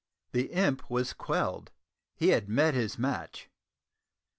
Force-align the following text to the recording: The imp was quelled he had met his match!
The 0.31 0.45
imp 0.47 0.89
was 0.89 1.13
quelled 1.13 1.69
he 2.15 2.29
had 2.29 2.49
met 2.49 2.73
his 2.73 2.97
match! 2.97 3.51